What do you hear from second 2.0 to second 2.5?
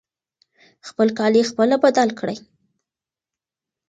کړئ.